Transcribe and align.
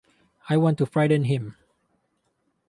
I 0.49 0.57
want 0.57 0.79
to 0.79 0.87
frighten 0.87 1.25
him. 1.25 1.55